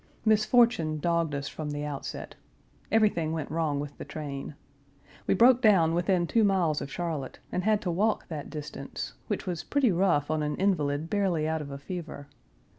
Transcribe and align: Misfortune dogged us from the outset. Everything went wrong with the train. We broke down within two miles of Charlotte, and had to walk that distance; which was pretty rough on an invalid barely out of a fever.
Misfortune 0.25 0.97
dogged 0.97 1.35
us 1.35 1.47
from 1.47 1.69
the 1.69 1.85
outset. 1.85 2.33
Everything 2.91 3.33
went 3.33 3.51
wrong 3.51 3.79
with 3.79 3.99
the 3.99 4.03
train. 4.03 4.55
We 5.27 5.35
broke 5.35 5.61
down 5.61 5.93
within 5.93 6.25
two 6.25 6.43
miles 6.43 6.81
of 6.81 6.91
Charlotte, 6.91 7.37
and 7.51 7.63
had 7.63 7.81
to 7.83 7.91
walk 7.91 8.27
that 8.27 8.49
distance; 8.49 9.13
which 9.27 9.45
was 9.45 9.61
pretty 9.63 9.91
rough 9.91 10.31
on 10.31 10.41
an 10.41 10.55
invalid 10.55 11.07
barely 11.07 11.47
out 11.47 11.61
of 11.61 11.69
a 11.69 11.77
fever. 11.77 12.25